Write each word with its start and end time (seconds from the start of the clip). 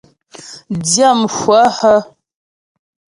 Dyə̂mhwə 0.87 1.59
hə́? 1.77 1.95